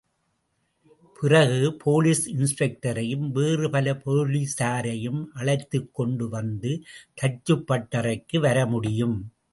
[1.19, 6.83] பிறகு, போலீஸ் இன்ஸ்பெக்டரையும் வேறு பல போலீசாரையும் அழைத்துக்கொண்டு வந்து
[7.21, 9.17] தச்சுப் பட்டறைக்கு வரமுடியும்.